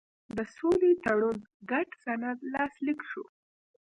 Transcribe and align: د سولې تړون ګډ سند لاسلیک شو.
د 0.35 0.37
سولې 0.55 0.91
تړون 1.03 1.37
ګډ 1.69 1.87
سند 2.03 2.37
لاسلیک 2.53 2.99
شو. 3.09 3.23